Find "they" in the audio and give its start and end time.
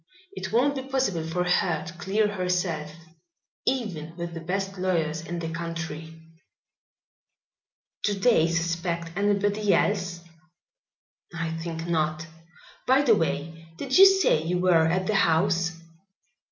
8.15-8.47